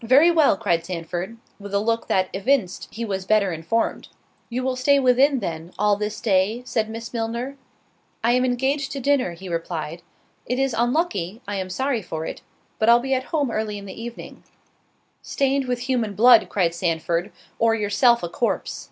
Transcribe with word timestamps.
"Very 0.00 0.30
well!" 0.30 0.56
cried 0.56 0.82
Sandford, 0.86 1.36
with 1.60 1.74
a 1.74 1.78
look 1.78 2.06
that 2.08 2.30
evinced 2.32 2.88
he 2.90 3.04
was 3.04 3.26
better 3.26 3.52
informed. 3.52 4.08
"You 4.48 4.62
will 4.62 4.76
stay 4.76 4.98
within 4.98 5.40
then, 5.40 5.74
all 5.78 5.94
this 5.94 6.22
day?" 6.22 6.62
said 6.64 6.88
Miss 6.88 7.12
Milner. 7.12 7.58
"I 8.24 8.32
am 8.32 8.46
engaged 8.46 8.92
to 8.92 8.98
dinner," 9.00 9.32
he 9.32 9.46
replied; 9.46 10.00
"it 10.46 10.58
is 10.58 10.72
unlucky—I 10.72 11.56
am 11.56 11.68
sorry 11.68 12.00
for 12.00 12.24
it—but 12.24 12.88
I'll 12.88 12.98
be 12.98 13.12
at 13.12 13.24
home 13.24 13.50
early 13.50 13.76
in 13.76 13.84
the 13.84 14.02
evening." 14.02 14.42
"Stained 15.20 15.66
with 15.66 15.80
human 15.80 16.14
blood," 16.14 16.48
cried 16.48 16.74
Sandford, 16.74 17.30
"or 17.58 17.74
yourself 17.74 18.22
a 18.22 18.28
corpse." 18.30 18.88